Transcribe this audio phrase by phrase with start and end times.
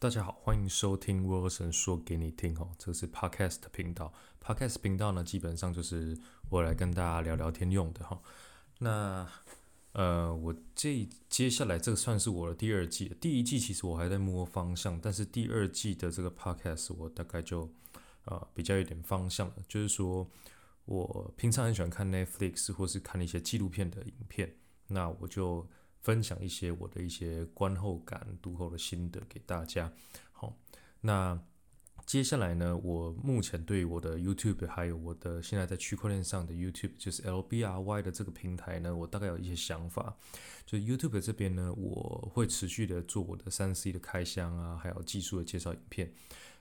[0.00, 4.10] 大家好，欢迎收听 Wilson 说给你听哦，这是 Podcast 频道。
[4.42, 8.18] Podcast 频道呢，基本上就是我来跟大家聊聊天用的哈。
[8.78, 9.28] 那
[9.92, 17.70] 呃，我这接下来这个算是我的第二季，第一季其实我还在摸方向，但是第二季的这个 Podcast 我大概就
[18.24, 20.26] 呃比较有点方向了，就是说
[20.86, 24.56] 我平常很喜欢看 Netflix 或是看一些纪录片的影片，
[24.86, 25.68] 那我就。
[26.00, 29.92] 分享一些我的一些观后感、读后的心得给大家。
[30.32, 30.56] 好，
[31.00, 31.40] 那
[32.06, 40.16] 接下来呢，我目前对我的 YouTube 还有我的现在在区块链上的 YouTube，就是 LBRY 的这个平台呢，我大概有一些想法。
[40.66, 46.12] 就 YouTube 这边呢，我会持续的做我的三 C 的开箱啊，还有技术的介绍影片。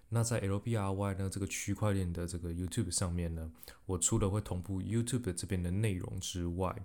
[0.10, 3.52] 那在 LBRY 呢这个区块链的这个 YouTube 上面呢，
[3.86, 6.76] 我除了会同步 YouTube 这边的内容之外，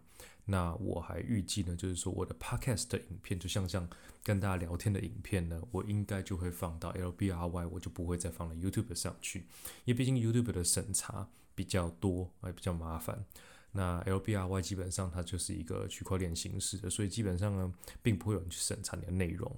[0.47, 3.89] 那我还预计呢，就是说我的 Podcast 的影片，就像这样
[4.23, 9.47] 跟大家聊天的影片呢，我应该就会放到 LBRY，我就不会再放到 YouTube 上去，
[9.84, 13.25] 因为毕竟 YouTube 的审查比较多，也比较麻烦。
[13.72, 19.56] 那 LBRY 基本上它就是一个区块链形式的，所以基本上呢，并不会有人去审查你的内容。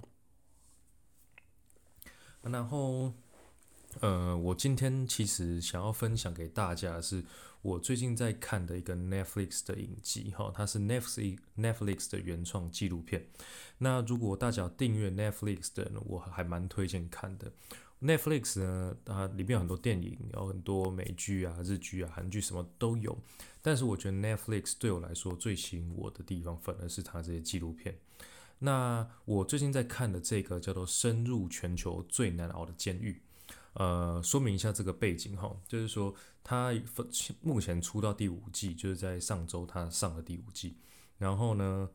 [2.41, 3.13] 然后。
[4.01, 7.23] 呃，我今天其实想要分享给大家的是
[7.61, 13.27] 我最近在看的一个 Netflix 的影集，哈，它是 Netflix Netflix 的原创纪录片。
[13.79, 17.51] 那如果大家订阅 Netflix 的，我还蛮推荐看的。
[17.99, 23.17] Netflix 呢，它里面有很多电影，有很多美剧啊、日剧啊、韩剧什么都有。
[23.63, 27.97] 但是我觉得 Netflix 对我来说最吸引我的地方，反而是它这些纪录片。
[28.59, 33.13] 那我最近在看的这个叫做《深入全球最难熬的监狱》。
[33.73, 36.73] 呃，说明一下这个背景哈，就是说它
[37.41, 40.77] 目前出到第五季，就是在上周它上了第五季，
[41.17, 41.89] 然后呢，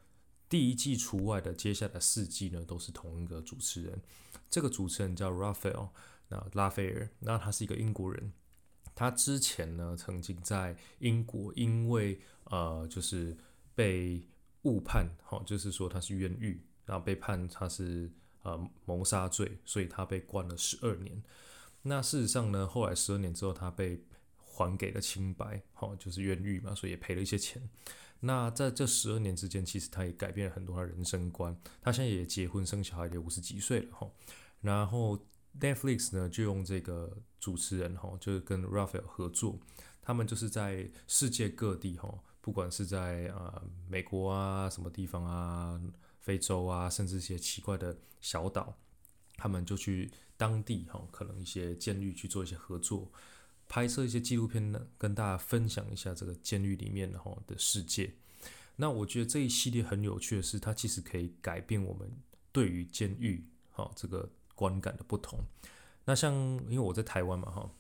[0.49, 4.01] 第一季除外的，接下来四季呢都是同一个主持人，
[4.49, 5.89] 这个主持人叫 Raphael，
[6.29, 8.33] 那拉斐尔，那他是一个英国人，
[8.95, 13.37] 他之前呢曾经在英国因为呃就是
[13.75, 14.29] 被
[14.63, 18.09] 误判，哈，就是说他是冤狱，然后被判他是
[18.43, 21.21] 呃谋杀罪，所以他被关了十二年。
[21.83, 24.05] 那事实上呢，后来十二年之后，他被
[24.37, 27.69] 还给了清白，好，就是冤狱嘛，所以也赔了一些钱。
[28.21, 31.57] 那在这十二年之间，其实他也改变了很多他人生观。
[31.81, 34.09] 他现在也结婚生小孩，也五十几岁了哈。
[34.61, 35.19] 然后
[35.61, 39.59] Netflix 呢，就用这个主持人哈，就是跟 Raphael 合作，
[40.01, 45.81] 他们就是在世界各地哈，不管是在啊美国啊什么地方啊，
[46.21, 48.79] 非洲啊，甚至一些奇怪的小岛。
[49.35, 50.09] 他们就去
[50.43, 53.09] 当地哈，可能一些监狱去做一些合作，
[53.69, 58.13] 拍摄一些纪录片呢，跟大家分享一下这个监狱里面的哈的世界。
[58.75, 62.11] 那我觉得这一系列很有趣的是，它其实可以改变我们
[62.51, 65.39] 对于监狱哈这个观感的不同。
[66.05, 66.35] 那像
[66.69, 67.71] 因为我在台湾嘛哈，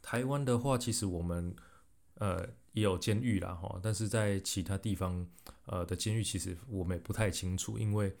[0.00, 1.54] 台湾的话其实我们
[2.14, 5.26] 呃也有监狱啦哈，但是在其他地方
[5.66, 8.16] 呃的监狱其实我们也不太清楚，因为。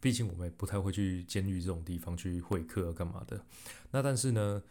[0.00, 3.40] 毕竟我们也不太会去监狱这种地方去会客干嘛的。
[3.90, 4.62] 那但是呢，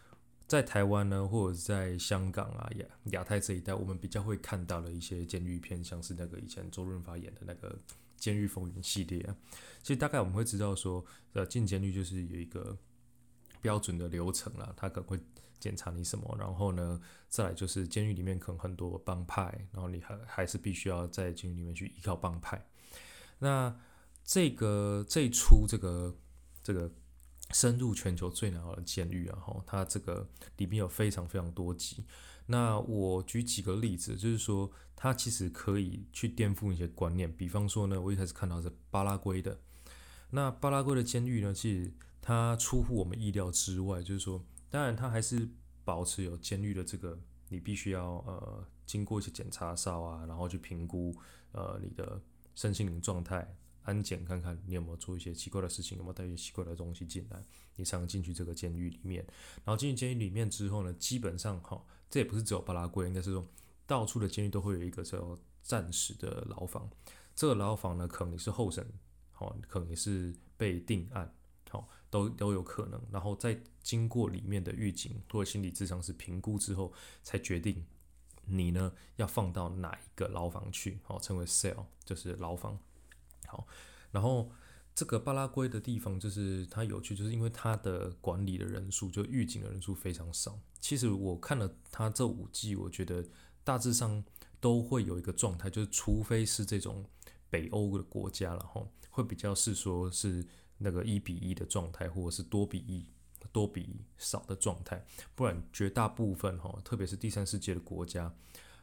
[0.47, 7.69] 在台湾呢，或者在香港啊、亚亚太这一带，我们比较会看到的一些监狱片，像是那个以前周润发演的那个
[8.15, 9.35] 《监狱风云》系列啊。
[9.83, 12.77] 其实大概我们会知道说，呃，进监狱就是有一个
[13.61, 15.19] 标准的流程啦，他可能会
[15.59, 22.65] 检查你什么，然后呢，再来就是监狱里面可能很多帮派，然后你还还是必须要在监狱里面去依靠帮派。
[23.39, 23.75] 那
[24.27, 26.13] 这个这一出这个
[26.61, 26.91] 这个
[27.53, 30.27] 深入全球最难熬的监狱啊，哈，它这个
[30.57, 32.03] 里面有非常非常多集。
[32.47, 37.33] 那我举几个例子，就是说它其实可以去颠覆一些观念。
[37.33, 39.57] 比方说呢，我一开始看到是巴拉圭的，
[40.31, 45.47] 那巴拉圭的监狱呢，其实它出乎我们意料之外，就是说，当然它还是
[45.85, 47.17] 保持有监狱的这个，
[47.47, 51.15] 你必须要呃经过一些检查哨啊，然后去评估
[51.53, 52.21] 呃你的
[52.55, 53.55] 身心灵状态。
[53.87, 57.41] 安检看看你有没有做一些奇怪的事情，有没有带一些奇怪的东西进来，
[57.77, 59.25] 你才能进去这个监狱里面。
[59.63, 63.47] 然后进去监狱里面之后呢，基本上哈，这也不是只有巴拉圭，应该是说
[63.85, 66.89] 到处的监狱都会有一个叫暂时的牢房。
[67.33, 68.85] 这个牢房呢，可能你是候审，
[69.31, 71.33] 好，可能你是被定案，
[71.69, 73.01] 好，都都有可能。
[73.09, 76.91] 然后在经过里面的狱警或者心理智商是评估之后，
[77.23, 77.85] 才决定
[78.44, 82.77] 你呢要放到哪一个牢房去，好，称为 cell，就是牢房。
[83.47, 83.67] 好，
[84.11, 84.51] 然后
[84.94, 90.59] 这个巴拉圭的地方就是它有趣，就是因为它的管理的人数，就狱警的人数非常少。
[90.79, 93.25] 其实我看了它这五季，我觉得
[93.63, 94.23] 大致上
[94.59, 97.05] 都会有一个状态，就是除非是这种
[97.49, 100.45] 北欧的国家了哈，会比较是说是
[100.77, 103.05] 那个一比一的状态，或者是多比一、
[103.51, 105.05] 多比少的状态，
[105.35, 108.33] 不然绝大部分哈，特别是第三世界的国家，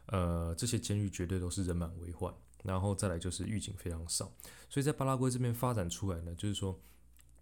[0.07, 2.33] 呃，这些监狱绝对都是人满为患，
[2.65, 4.31] 然后再来就是狱警非常少，
[4.69, 6.79] 所以在巴拉圭这边发展出来呢，就是说，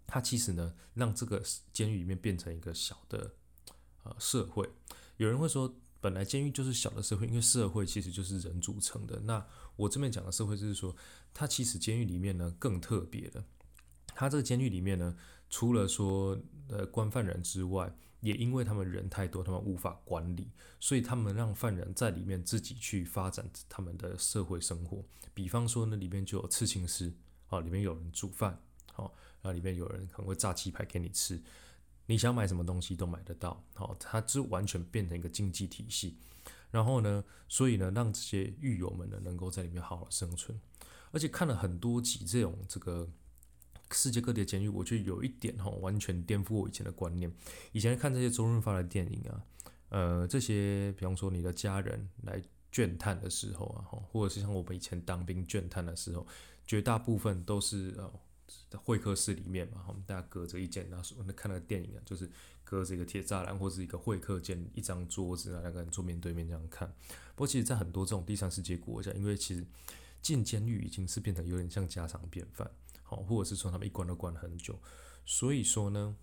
[0.06, 1.42] 它其实呢，让这个
[1.72, 3.34] 监狱里面变成一个小的
[4.02, 4.68] 呃社会。
[5.16, 9.18] 有人会说，本来监狱就是小的社会，因为社会其实就是人组成的。
[9.20, 9.44] 那
[9.76, 10.94] 我这边讲的社会就是说，
[11.32, 13.42] 它其实监狱里面呢更特别的。
[14.16, 15.16] 他这个监狱里面呢，
[15.50, 16.38] 除了说
[16.68, 17.92] 呃关犯人之外，
[18.24, 20.48] 也因为他们人太多，他们无法管理，
[20.80, 25.04] 所以他们让犯人在里面自己去发展他们的社会生活。
[25.34, 27.12] 比方说呢，里面就有刺青师，
[27.48, 28.58] 好，里面有人煮饭，
[28.94, 29.12] 好，
[29.42, 31.38] 然后里面有人可能会炸鸡排给你吃，
[32.06, 36.16] 你想买什么东西都买得到，好，它就完全变成一个经济体系。
[36.70, 40.58] 然后呢，所以呢，让这些狱友们呢能够在里面好好生存，
[41.12, 43.06] 而且看了很多集这种这个。
[43.92, 47.32] 世界各地的监狱，我觉得有一点哈，完全颠覆我以前的观念。
[47.72, 49.44] 以前看这些周润发的电影啊，
[49.90, 52.42] 呃，这些比方说你的家人来
[52.72, 56.26] 倦探的时候啊，或者是像我们以前当兵倦探的时候，
[56.66, 58.12] 绝大部分都是呃
[58.78, 62.28] 会客室里面嘛，我们大家隔着一间，那时候那看那个电影啊，就是
[62.64, 66.88] 隔着一个铁栅栏或者一个会客间，一张桌子啊，两个人坐面对面这样看。
[67.34, 69.64] 不过其实，在很多这种第三世界国家，因为其实
[70.20, 72.68] 进监狱已经是变成有点像家常便饭。
[73.16, 74.78] 或者是说他们一关都关很久，
[75.24, 76.16] 所以说呢，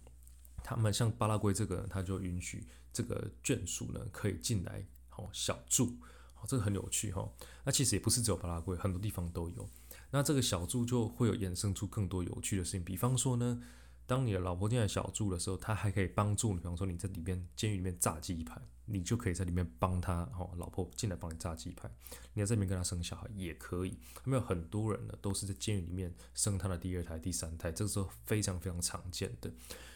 [0.63, 5.95] 他们像巴拉圭这个，他就允许这个眷属呢可以进来，好小住，
[6.33, 7.31] 好这个很有趣哈。
[7.63, 9.69] 那其实也不是只有巴拉圭，很多地方都有。
[10.09, 13.61] 那这个小住就会有衍生出更多有趣的事情，比方说呢。
[14.05, 16.59] 当你的老婆进来小住的时候，他还可以帮助你。
[16.59, 21.89] 比方说你在里面监狱里面炸鸡排，你就可以在里面帮他哦，老婆进来帮你炸鸡排。
[22.33, 23.97] 你在里面跟他生小孩也可以。
[24.25, 29.49] 没有很多人呢，都是在监狱里面生他的第二胎、第三胎，这个时候非常非常常见的。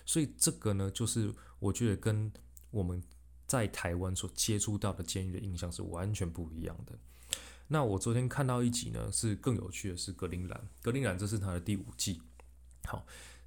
[0.05, 2.31] 所以这个呢，就是我觉得跟
[2.71, 3.03] 我们
[3.45, 6.97] 在台湾所接触到的监狱的印象是完全不一样的。
[7.67, 10.69] 那我昨天看到一集呢，是更有趣的是格陵兰。
[10.81, 12.21] 格陵兰这是他的第五季，
[12.85, 13.05] 好。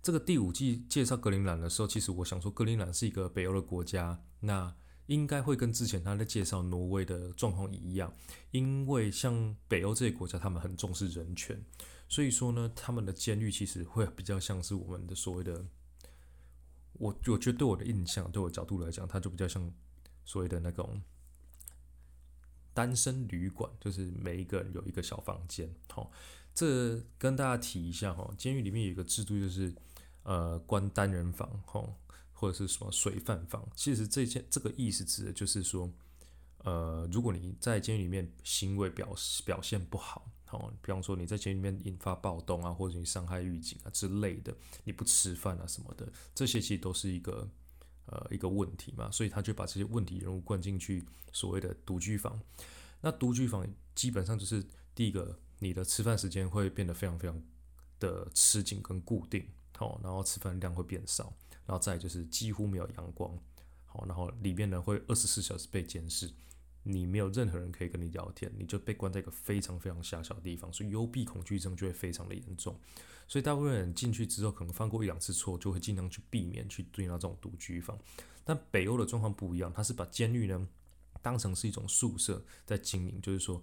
[0.08, 4.75] 这个第五季介绍格陵兰的时候，其实我想说，格陵兰是一个北欧的国家，那
[5.05, 8.10] 应该会跟之前他在介绍挪威的状况一样，
[8.50, 11.62] 因为像北欧这些国家，他们很重视人权，
[12.08, 15.62] 所以说呢，他们的监狱其实会比较像是我们的所谓的，
[16.94, 19.70] 我我觉得对我的印象，对我角度来讲，它就比较像
[20.25, 21.02] 所谓的那种
[22.72, 26.11] 单身旅馆，就是每一个人有一个小房间，好。
[26.54, 29.72] 这跟大家提一下哈，监狱里面有一个制度，就是
[30.28, 31.82] 呃关单人房哈，
[32.32, 33.66] 或者是什么水饭房。
[33.75, 35.90] 其实这件这个意思指的就是说，
[36.58, 39.14] 呃，如果你在监狱里面行为表
[39.44, 44.54] 表现不好，哦，比方说你在监狱里面引发暴动啊，或者你伤害狱警啊之类的，
[44.84, 47.48] 你不吃饭啊什么的，这些其实都是一个
[48.04, 51.02] 呃一个问题嘛，所以他就把这些问题人物关进去
[51.32, 52.38] 所谓的独居房。
[53.00, 54.64] 那独居房基本上就是
[54.94, 55.38] 第一个。
[55.60, 57.42] 你的吃饭时间会变得非常非常
[57.98, 59.44] 的吃紧跟固定，
[59.78, 61.32] 好，然后吃饭量会变少，
[61.64, 63.32] 然后再就是几乎没有阳光，
[63.86, 66.28] 好，然后里面呢会二十四小时被监视，
[66.82, 72.76] 你没有任何人可以跟你聊天，你就被关在一个非常非常狭小的地方，所以幽闭恐惧症就会非常的严重，
[73.28, 77.96] 所以大部分人进去之后可能犯过一两次错，就会尽量去避免去对那种独居房，
[78.44, 80.66] 但北欧的状况不一样，它是把监狱呢
[81.23, 83.62] 当成是一种宿舍在经营，就是说。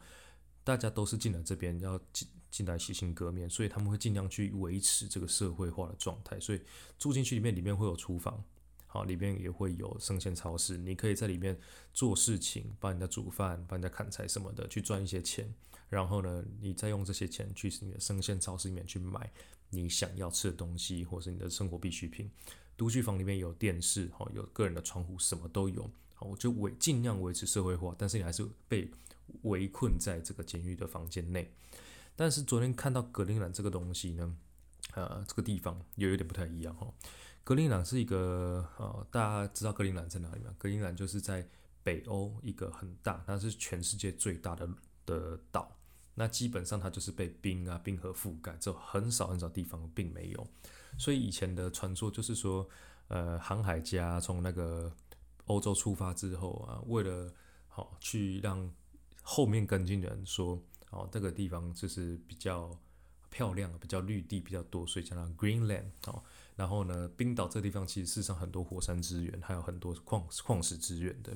[0.65, 6.39] 大家都是进来这边要进进来洗心革面，所以他们会尽量去维持这个社会化的状态。
[6.39, 6.59] 所以
[6.97, 8.43] 住进去里面，里面会有厨房，
[8.87, 11.55] 好，里面也会有生鲜超市，你可以在里面
[11.93, 15.53] 做事情，帮人家煮饭、帮人家砍柴什么的，去赚一些钱。
[15.87, 19.31] 然后呢，你再用这些钱去你的生鲜超市里面去买
[19.69, 22.27] 你想要吃的东西，或是你的生活必需品。
[22.75, 25.87] 独居房里面有电视，好，有个人的窗户，什么都有。
[26.15, 28.89] 好，我就维尽量维持社会化，但是你还是被。
[29.43, 31.51] 围困在这个监狱的房间内，
[32.15, 34.35] 但是昨天看到格陵兰这个东西呢，
[34.93, 36.91] 呃，这个地方又有点不太一样哈。
[37.43, 40.53] 格陵兰是一个呃，大家知道格陵兰在哪里吗？
[40.57, 41.47] 格陵兰就是在
[41.83, 44.67] 北欧一个很大，它是全世界最大的
[45.05, 45.71] 的岛。
[46.15, 50.47] 那基本上它就是被冰啊冰河覆盖，只有很少很少地方并没有。
[50.97, 52.67] 所以以前的传说就是说，
[53.09, 54.91] 呃，航海家从那个
[55.45, 57.31] 欧洲出发之后啊，为了
[57.67, 58.71] 好去让
[59.27, 62.69] 后面跟进的人说，哦，这个地方就是比较
[63.31, 65.89] 漂亮，比较绿地比较多，所以叫它 Greenland。
[66.05, 66.23] 哦，
[66.55, 71.35] 然后呢，冰岛这地方其实世上很多火山资源，还有很多矿矿石资源的。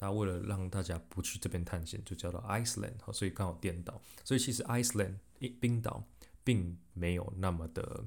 [0.00, 2.94] 那为了让大家不去这边探险，就叫做 Iceland。
[3.00, 4.02] 好，所以刚好颠倒。
[4.24, 5.18] 所以其实 Iceland
[5.60, 6.04] 冰岛
[6.42, 8.04] 并没有那么的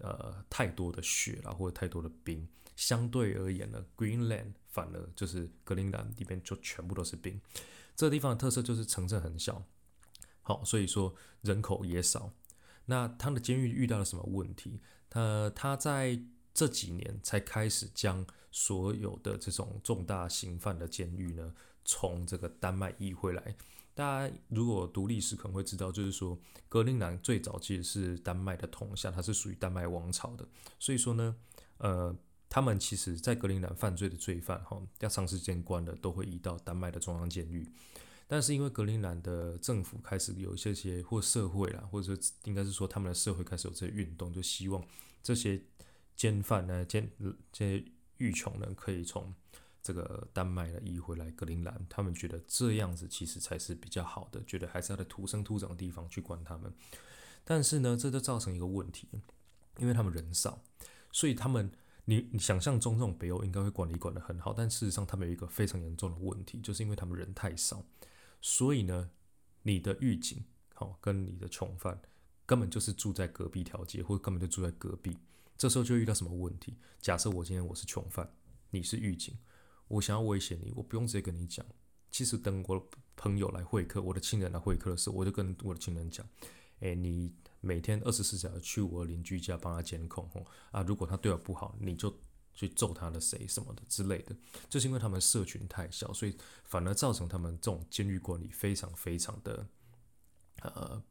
[0.00, 2.48] 呃太多的雪啦，或者太多的冰。
[2.76, 7.40] 相对而言呢，Greenland 反而就是格陵兰里边就全部都是冰。
[7.94, 9.62] 这个地方的特色就是城镇很小，
[10.40, 12.32] 好，所以说人口也少。
[12.86, 14.80] 那他的监狱遇到了什么问题？
[15.10, 16.18] 他他在
[16.54, 21.54] 这几年才开始将所有的这种重大刑犯的监狱呢，
[21.84, 23.54] 从这个丹麦移回来。
[24.00, 26.38] 大家如果读历史可能会知道，就是说
[26.70, 30.48] 格陵兰最早其实是丹麦的统辖，它是属于丹麦王朝的。
[30.78, 31.36] 所以说呢，
[31.76, 32.16] 呃，
[32.48, 37.70] 他们其实在格陵兰犯罪的罪犯，哈，要长时间关的，都会移到丹麦的中央监狱。
[38.26, 44.82] 但是因为格陵兰的政府开始有一些些或社会啦，或者说应该是说他们的社会开始有这些运动，就希望
[45.22, 45.60] 这些
[46.16, 47.10] 监犯呢、监
[47.52, 47.84] 这些
[48.16, 49.34] 狱囚呢，可以从
[49.82, 51.86] 这个丹麦呢移回来格陵兰。
[51.88, 56.72] 他们觉得这样子其实才是比较好的，觉得还是要在土生土长的地方去管他们。
[57.44, 59.08] 但是呢，这就造成一个问题，
[59.78, 60.62] 因为他们人少，
[61.10, 61.70] 所以他们
[62.04, 67.84] 你你想象中这种北欧应该会管理管得很好，但事实上他们有一个非常严重的问题，就是因为他们人太少。
[68.40, 69.10] 所以呢，
[69.62, 70.44] 你的狱警
[70.74, 72.00] 好跟你的囚犯
[72.46, 75.16] 根本就是住在隔壁条街，或者根本就住在隔壁。
[75.56, 76.76] 这时候就遇到什么问题？
[77.00, 78.30] 假设我今天我是囚犯，
[78.70, 79.36] 你是狱警，
[79.90, 81.64] 我想要威胁你，我不用直接跟你讲。
[82.10, 82.84] 其实等我的
[83.16, 86.26] 朋友来会客，我的亲人来会客的时候，我就跟我的亲人讲：，
[86.80, 90.46] 诶，你每天二十四小时去我邻居家帮他监控哦。
[90.70, 92.14] 啊，如果他对我不好，你就。
[92.52, 94.36] 去揍他的谁什么的之类的，
[94.68, 99.66] 就是因为他们社群太小，所以反而造成他们这种监狱管理非常非常的
[100.62, 101.02] 呃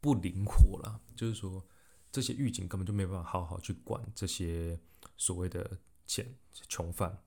[0.00, 0.98] 不灵活啦。
[1.14, 1.64] 就是说，
[2.10, 4.80] 这些狱警根本就没办法好好去管这些
[5.18, 6.34] 所谓的潜
[6.68, 7.22] 囚犯。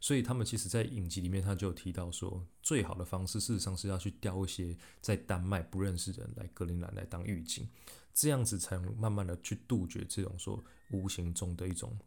[0.00, 7.68] 所以他们其实，在影集里面他就有提到说，最好的方式事实上是要去调一些在丹麦不认识的人来格陵兰来当狱警，
[8.14, 11.98] 这样子才能慢慢的去杜绝这种说无形中的一种。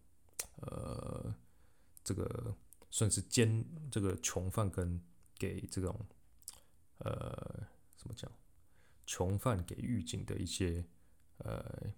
[0.57, 1.33] 呃，
[2.03, 2.55] 这个
[2.89, 5.01] 算是监这个囚犯跟
[5.37, 6.05] 给这种
[6.99, 7.67] 呃
[7.97, 8.31] 怎么讲，
[9.05, 10.85] 囚犯给狱警的一些
[11.39, 11.91] 呃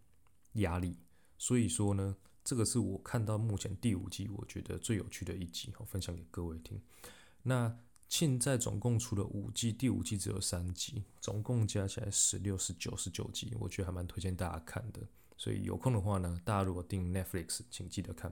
[0.54, 0.98] 压力。
[1.38, 6.80] 所以说呢，这个是我看到目前第五季我觉得最有趣的一集，好分享给各位听。
[7.42, 7.76] 那
[8.08, 15.02] 现在总共出了五季，第五季只有三集，总共加起来十六、十九、十九集，我觉得还蛮推荐大家看的。
[15.36, 18.32] 所以有空的话呢，大家如果订 Netflix，请记得看。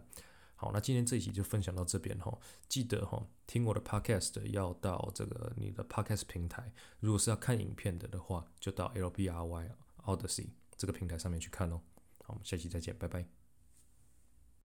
[0.56, 2.38] 好，那今天这一集就分享到这边哈。
[2.70, 6.72] 记得哈，听我的 Podcast 要到这个你的 Podcast 平台。
[7.00, 9.72] 如果是要看影片的的话，就到 LBRY
[10.06, 11.82] Odyssey 这个平台上面去看哦。
[12.24, 13.43] 好，我们下期再见，拜拜。